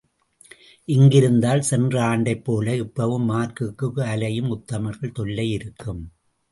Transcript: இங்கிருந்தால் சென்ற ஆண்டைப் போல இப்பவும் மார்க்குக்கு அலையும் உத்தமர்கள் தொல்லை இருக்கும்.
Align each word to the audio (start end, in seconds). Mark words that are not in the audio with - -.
இங்கிருந்தால் 0.87 1.59
சென்ற 1.59 1.93
ஆண்டைப் 2.03 2.43
போல 2.43 2.75
இப்பவும் 2.75 3.29
மார்க்குக்கு 3.31 4.01
அலையும் 4.07 4.51
உத்தமர்கள் 4.51 5.11
தொல்லை 5.11 5.49
இருக்கும். 5.51 6.03